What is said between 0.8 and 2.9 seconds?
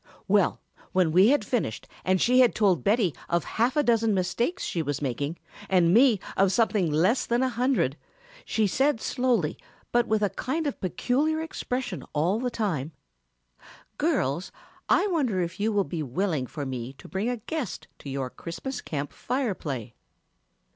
when we had finished and she had told